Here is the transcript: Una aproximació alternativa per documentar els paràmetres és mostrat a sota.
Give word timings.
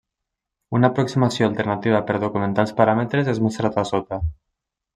Una 0.77 0.89
aproximació 0.93 1.49
alternativa 1.49 1.99
per 2.09 2.15
documentar 2.25 2.67
els 2.69 2.73
paràmetres 2.81 3.31
és 3.35 3.43
mostrat 3.49 3.79
a 3.83 3.85
sota. 3.95 4.21